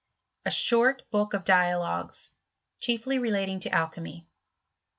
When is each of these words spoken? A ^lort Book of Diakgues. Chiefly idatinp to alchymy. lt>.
A 0.47 0.49
^lort 0.49 1.01
Book 1.11 1.35
of 1.35 1.43
Diakgues. 1.45 2.31
Chiefly 2.79 3.19
idatinp 3.19 3.61
to 3.61 3.69
alchymy. 3.69 4.25
lt>. 4.25 4.25